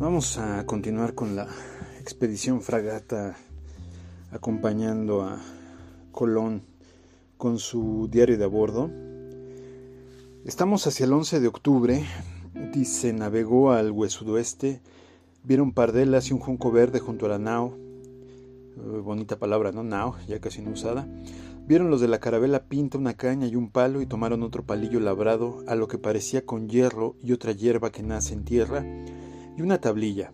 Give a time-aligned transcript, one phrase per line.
[0.00, 1.48] Vamos a continuar con la
[2.00, 3.36] expedición fragata
[4.30, 5.40] acompañando a
[6.12, 6.62] Colón
[7.36, 8.92] con su diario de a bordo.
[10.44, 12.04] Estamos hacia el 11 de octubre,
[12.72, 14.80] dice, navegó al sudoeste,
[15.42, 17.76] vieron pardelas y un junco verde junto a la nao,
[18.76, 19.82] eh, bonita palabra, ¿no?
[19.82, 21.08] Nao, ya casi no usada.
[21.66, 25.00] Vieron los de la carabela pinta una caña y un palo y tomaron otro palillo
[25.00, 28.86] labrado a lo que parecía con hierro y otra hierba que nace en tierra
[29.58, 30.32] y una tablilla.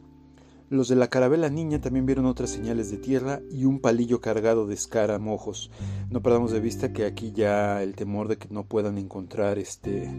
[0.69, 4.67] Los de la carabela niña también vieron otras señales de tierra y un palillo cargado
[4.67, 5.71] de escaramojos.
[6.11, 10.11] No perdamos de vista que aquí ya el temor de que no puedan encontrar este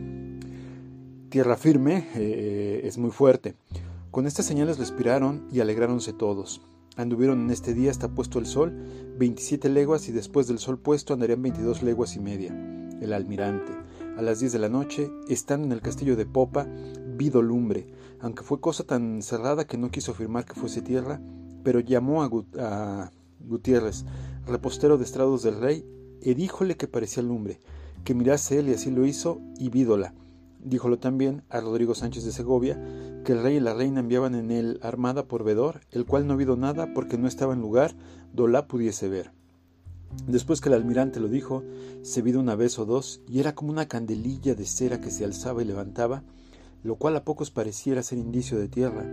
[1.30, 3.56] tierra firme eh, es muy fuerte.
[4.10, 6.62] Con estas señales respiraron y alegráronse todos.
[6.96, 8.74] Anduvieron en este día hasta puesto el sol
[9.20, 12.54] 27 leguas y después del sol puesto andarían 22 leguas y media.
[13.02, 13.72] El almirante,
[14.18, 16.66] a las 10 de la noche, estando en el castillo de Popa,
[17.18, 17.88] vido lumbre,
[18.20, 21.22] aunque fue cosa tan cerrada que no quiso afirmar que fuese tierra,
[21.64, 24.06] pero llamó a, Gutiérrez,
[24.48, 25.86] repostero de estrados del rey,
[26.22, 27.60] y díjole que parecía lumbre,
[28.04, 30.14] que mirase él y así lo hizo, y vídola.
[30.64, 32.82] Díjolo también a Rodrigo Sánchez de Segovia,
[33.24, 36.38] que el rey y la reina enviaban en él armada por vedor, el cual no
[36.38, 37.96] vido nada porque no estaba en lugar
[38.34, 39.32] do la pudiese ver.
[40.28, 41.64] Después que el almirante lo dijo,
[42.02, 45.26] se vido una vez o dos, y era como una candelilla de cera que se
[45.26, 46.24] alzaba y levantaba,
[46.86, 49.04] lo cual a pocos pareciera ser indicio de tierra,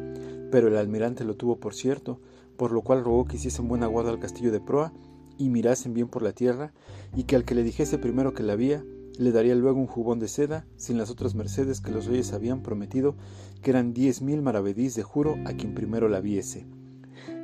[0.51, 2.21] pero el almirante lo tuvo por cierto,
[2.59, 4.93] por lo cual rogó que hiciesen buena guarda al castillo de proa
[5.39, 6.75] y mirasen bien por la tierra,
[7.17, 8.85] y que al que le dijese primero que la había,
[9.19, 12.63] le daría luego un jubón de seda, sin las otras mercedes que los reyes habían
[12.63, 13.15] prometido,
[13.63, 16.67] que eran diez mil maravedís de juro a quien primero la viese.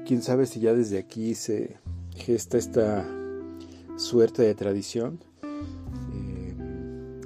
[0.06, 1.78] Quién sabe si ya desde aquí se
[2.14, 3.08] gesta esta
[3.96, 5.20] suerte de tradición,
[6.12, 6.54] eh,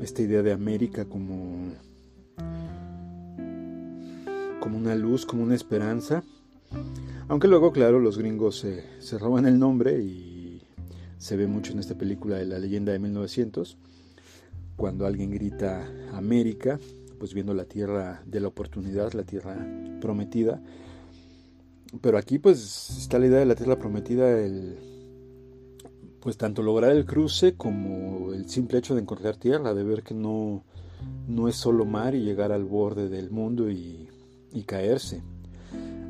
[0.00, 1.52] esta idea de América como
[4.77, 6.23] una luz, como una esperanza.
[7.28, 10.62] Aunque luego, claro, los gringos se, se roban el nombre y
[11.19, 13.77] se ve mucho en esta película de la leyenda de 1900,
[14.77, 16.81] cuando alguien grita América,
[17.21, 19.56] pues viendo la tierra de la oportunidad, la tierra
[20.00, 20.61] prometida.
[22.00, 24.78] Pero aquí pues está la idea de la tierra prometida, el,
[26.19, 30.15] pues tanto lograr el cruce como el simple hecho de encontrar tierra, de ver que
[30.15, 30.65] no,
[31.28, 34.09] no es solo mar y llegar al borde del mundo y
[34.52, 35.22] y caerse.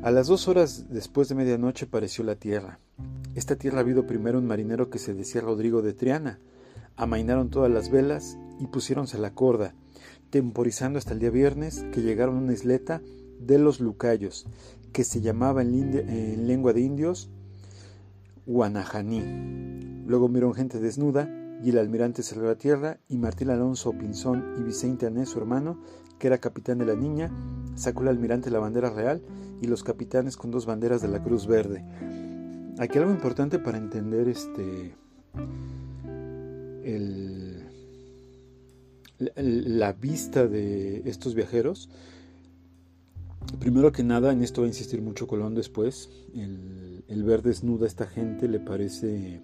[0.01, 2.79] A las dos horas después de medianoche pareció la tierra.
[3.35, 6.39] Esta tierra habido primero un marinero que se decía Rodrigo de Triana.
[6.95, 9.73] Amainaron todas las velas y pusiéronse la corda,
[10.29, 13.01] temporizando hasta el día viernes que llegaron a una isleta
[13.39, 14.45] de los Lucayos,
[14.91, 17.29] que se llamaba en, lengua de indios
[18.45, 20.03] Guanajaní.
[20.05, 21.29] Luego vieron gente desnuda
[21.63, 25.79] y el almirante salió a tierra y Martín Alonso Pinzón y Vicente Anés, su hermano,
[26.19, 27.31] que era capitán de la niña,
[27.75, 29.21] sacó el almirante la bandera real
[29.61, 31.85] y los capitanes con dos banderas de la Cruz Verde.
[32.79, 34.95] Aquí algo importante para entender este
[39.35, 41.89] la vista de estos viajeros.
[43.59, 47.85] Primero que nada, en esto va a insistir mucho Colón después, el, el ver desnuda
[47.85, 49.41] a esta gente le parece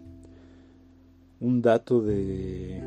[1.40, 2.82] un dato de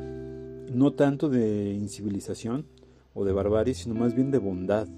[0.73, 2.67] no tanto de incivilización,
[3.15, 4.89] o de barbarie, sino más bien de bondad.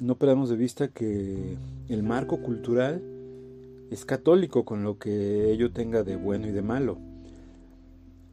[0.00, 1.56] No perdamos de vista que
[1.88, 3.02] el marco cultural
[3.90, 6.98] es católico con lo que ello tenga de bueno y de malo.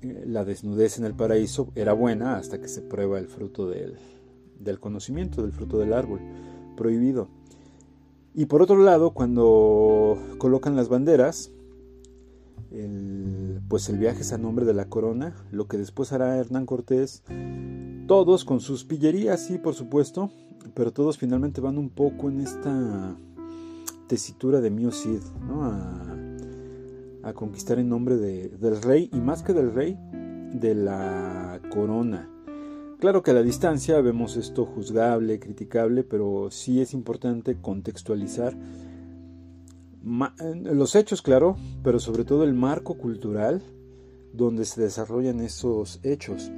[0.01, 3.95] Eh, la desnudez en el paraíso era buena hasta que se prueba el fruto del,
[4.59, 6.19] del conocimiento, del fruto del árbol
[6.75, 7.29] prohibido.
[8.35, 11.51] Y por otro lado, cuando colocan las banderas,
[13.67, 17.23] pues el viaje es a nombre de la corona, lo que después hará Hernán Cortés
[18.07, 20.29] todos con sus pillerías, sí, por supuesto,
[20.73, 23.15] pero todos finalmente van un poco en esta
[24.07, 25.63] tesitura de Mio Cid, ¿no?
[25.63, 26.17] a,
[27.23, 29.97] a, conquistar en nombre de, del rey, y más que del rey,
[30.53, 32.29] de la corona.
[32.99, 38.55] Claro que a la distancia vemos esto juzgable, criticable, pero sí es importante contextualizar
[40.03, 43.61] los hechos, claro, pero sobre todo el marco cultural
[44.33, 46.51] donde se desarrollan esos hechos.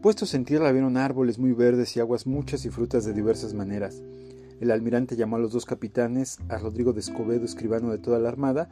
[0.00, 4.02] Puestos en tierra vieron árboles muy verdes y aguas muchas y frutas de diversas maneras.
[4.60, 8.28] El almirante llamó a los dos capitanes, a Rodrigo de Escobedo, escribano de toda la
[8.28, 8.68] armada,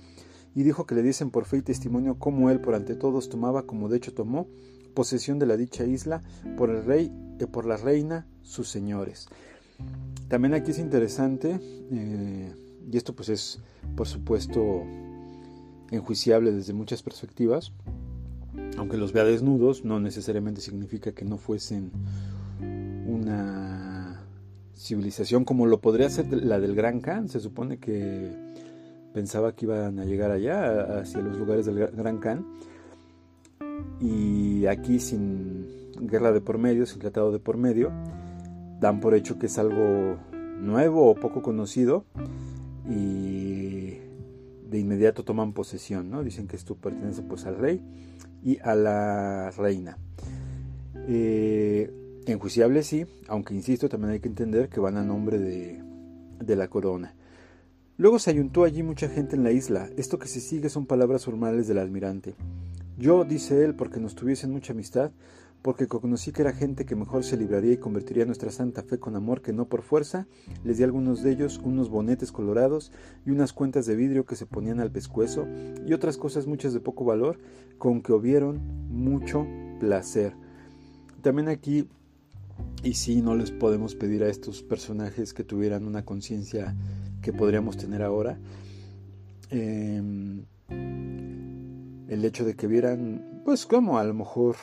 [0.55, 3.67] y dijo que le diesen por fe y testimonio cómo él por ante todos tomaba,
[3.67, 4.49] como de hecho tomó,
[4.95, 6.23] posesión de la dicha isla
[6.57, 9.29] por el rey y por la reina, sus señores.
[10.29, 11.59] También aquí es interesante,
[11.91, 12.53] eh,
[12.91, 13.61] y esto pues es
[13.97, 14.85] por supuesto
[15.91, 17.73] enjuiciable desde muchas perspectivas,
[18.79, 21.91] aunque los vea desnudos, no necesariamente significa que no fuesen
[23.07, 24.23] una
[24.77, 27.29] civilización como lo podría ser la del Gran Khan.
[27.29, 28.31] Se supone que
[29.13, 32.47] pensaba que iban a llegar allá, hacia los lugares del Gran Khan.
[34.01, 35.67] Y aquí sin
[36.01, 37.93] guerra de por medio, sin tratado de por medio,
[38.81, 40.17] dan por hecho que es algo
[40.59, 42.05] nuevo o poco conocido
[42.89, 43.99] y
[44.71, 46.23] de inmediato toman posesión, ¿no?
[46.23, 47.83] Dicen que esto pertenece pues al rey
[48.45, 49.99] y a la reina.
[51.09, 51.93] Eh,
[52.27, 55.83] enjuiciable sí, aunque insisto, también hay que entender que van a nombre de,
[56.39, 57.15] de la corona.
[57.97, 59.91] Luego se ayuntó allí mucha gente en la isla.
[59.97, 62.35] Esto que se sigue son palabras formales del almirante.
[62.97, 65.11] Yo, dice él, porque nos tuviesen mucha amistad,
[65.63, 69.15] porque conocí que era gente que mejor se libraría y convertiría nuestra santa fe con
[69.15, 70.27] amor que no por fuerza,
[70.65, 72.93] les di a algunos de ellos unos bonetes colorados
[73.27, 75.47] y unas cuentas de vidrio que se ponían al pescuezo
[75.87, 77.39] y otras cosas muchas de poco valor,
[77.79, 79.47] con que hubieron mucho
[79.81, 80.35] placer.
[81.23, 81.89] También aquí,
[82.83, 86.75] y sí, no les podemos pedir a estos personajes que tuvieran una conciencia
[87.21, 88.39] que podríamos tener ahora,
[89.51, 90.45] em,
[92.09, 94.57] el hecho de que vieran, pues como a lo mejor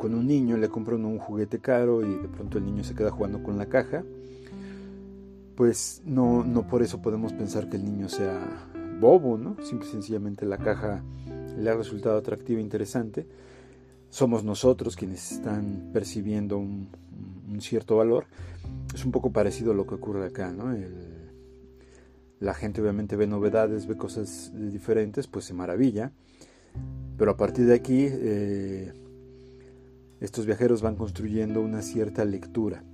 [0.00, 3.10] con un niño le compran un juguete caro y de pronto el niño se queda
[3.10, 4.02] jugando con la caja,
[5.56, 8.66] pues no, no por eso podemos pensar que el niño sea
[8.98, 9.56] bobo, ¿no?
[9.62, 11.04] Simple y sencillamente la caja
[11.58, 13.26] le ha resultado atractiva e interesante.
[14.08, 16.88] Somos nosotros quienes están percibiendo un,
[17.60, 18.24] cierto valor.
[18.94, 20.74] Es un poco parecido a lo que ocurre acá, ¿no?
[22.38, 26.10] la gente obviamente ve novedades, ve cosas diferentes, pues se maravilla.
[27.18, 28.94] Pero a partir de aquí eh,
[30.20, 32.84] estos viajeros van construyendo una cierta lectura,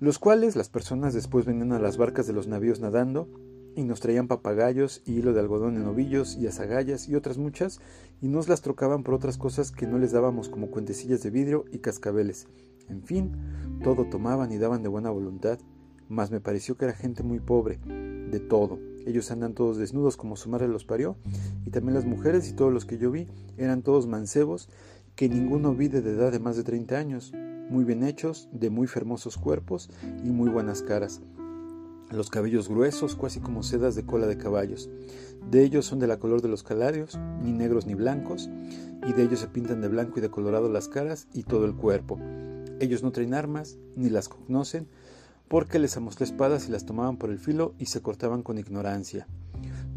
[0.00, 3.28] los cuales las personas después venían a las barcas de los navíos nadando
[3.74, 7.80] y nos traían papagayos y hilo de algodón en ovillos y azagallas y otras muchas
[8.20, 11.64] y nos las trocaban por otras cosas que no les dábamos como cuentecillas de vidrio
[11.70, 12.46] y cascabeles.
[12.88, 13.32] En fin,
[13.84, 15.58] todo tomaban y daban de buena voluntad,
[16.08, 17.78] mas me pareció que era gente muy pobre,
[18.30, 18.78] de todo.
[19.06, 21.16] Ellos andan todos desnudos como su madre los parió,
[21.64, 23.26] y también las mujeres y todos los que yo vi
[23.56, 24.68] eran todos mancebos
[25.18, 27.32] que ninguno vide de edad de más de 30 años,
[27.70, 29.90] muy bien hechos, de muy fermosos cuerpos
[30.22, 31.22] y muy buenas caras.
[32.12, 34.88] Los cabellos gruesos, casi como sedas de cola de caballos.
[35.50, 38.48] De ellos son de la color de los calarios, ni negros ni blancos,
[39.08, 41.74] y de ellos se pintan de blanco y de colorado las caras y todo el
[41.74, 42.20] cuerpo.
[42.78, 44.86] Ellos no traen armas, ni las conocen,
[45.48, 49.26] porque les amostré espadas y las tomaban por el filo y se cortaban con ignorancia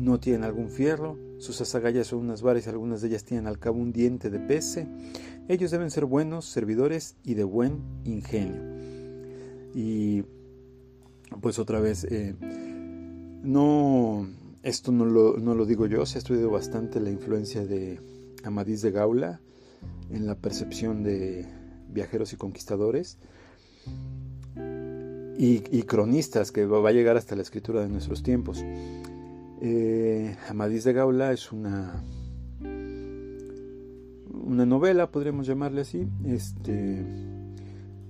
[0.02, 3.58] no tienen algún fierro, sus azagallas son unas varas y algunas de ellas tienen al
[3.58, 4.88] cabo un diente de pece.
[5.48, 8.62] Ellos deben ser buenos servidores y de buen ingenio.
[9.74, 10.24] Y
[11.42, 12.36] pues otra vez, eh,
[13.42, 14.30] no,
[14.62, 18.00] esto no lo, digo yo, se ha estudiado bastante la influencia de
[18.44, 19.42] Amadís de Gaula
[20.12, 21.48] en la percepción de
[21.90, 23.18] viajeros y conquistadores.
[25.40, 28.64] Y, y cronistas que va a llegar hasta la escritura de nuestros tiempos.
[29.64, 32.04] Eh, Amadís de Gaula es una,
[34.34, 36.08] una novela, podríamos llamarle así.
[36.26, 37.06] Este,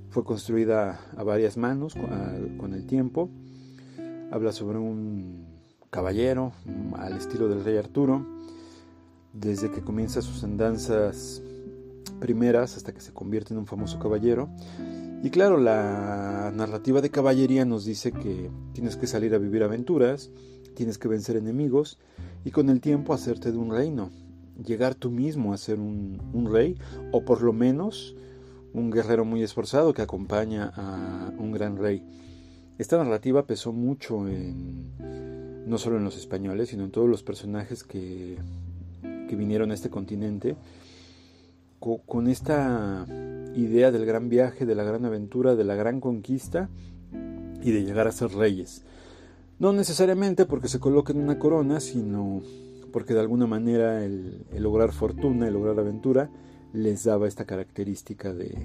[0.09, 1.93] fue construida a varias manos
[2.57, 3.29] con, el tiempo.
[4.31, 5.45] Habla sobre un
[5.89, 6.53] caballero
[6.97, 8.25] al estilo del rey Arturo,
[9.33, 11.43] desde que comienza sus andanzas
[12.21, 14.49] primeras hasta que se convierte en un famoso caballero.
[15.21, 20.31] Y claro, la narrativa de caballería nos dice que tienes que salir a vivir aventuras,
[20.75, 21.99] tienes que vencer enemigos
[22.43, 24.09] y con el tiempo hacerte de un reino,
[24.63, 26.19] llegar tú mismo a ser un,
[26.51, 26.77] rey
[27.11, 28.15] o por lo menos
[28.73, 32.03] un guerrero muy esforzado que acompaña a un gran rey.
[32.77, 34.91] Esta narrativa pesó mucho en,
[35.67, 38.37] no solo en los españoles, sino en todos los personajes que,
[39.01, 40.55] que vinieron a este continente,
[42.05, 43.05] con esta
[43.55, 46.69] idea del gran viaje, de la gran aventura, de la gran conquista
[47.63, 48.83] y de llegar a ser reyes.
[49.61, 52.41] No necesariamente porque se coloquen una corona, sino
[52.91, 56.31] porque de alguna manera el, lograr fortuna, el lograr aventura,
[56.73, 58.57] les daba esta característica de,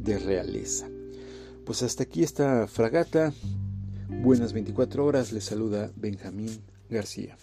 [0.00, 0.88] de realeza.
[1.64, 3.32] Pues hasta aquí esta fragata.
[4.20, 6.50] Buenas 24 horas, les saluda Benjamín
[6.90, 7.36] García.